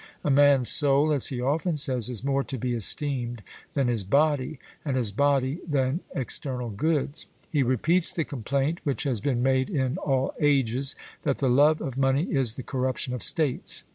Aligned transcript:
A 0.23 0.31
man's 0.31 0.69
soul, 0.71 1.13
as 1.13 1.27
he 1.27 1.39
often 1.39 1.75
says, 1.75 2.09
is 2.09 2.23
more 2.23 2.43
to 2.45 2.57
be 2.57 2.73
esteemed 2.73 3.43
than 3.75 3.87
his 3.87 4.03
body; 4.03 4.57
and 4.83 4.97
his 4.97 5.11
body 5.11 5.59
than 5.67 5.99
external 6.15 6.71
goods. 6.71 7.27
He 7.51 7.61
repeats 7.61 8.11
the 8.11 8.23
complaint 8.23 8.79
which 8.83 9.03
has 9.03 9.21
been 9.21 9.43
made 9.43 9.69
in 9.69 9.97
all 9.97 10.33
ages, 10.39 10.95
that 11.21 11.37
the 11.37 11.51
love 11.51 11.81
of 11.81 11.99
money 11.99 12.23
is 12.23 12.53
the 12.53 12.63
corruption 12.63 13.13
of 13.13 13.21
states. 13.21 13.83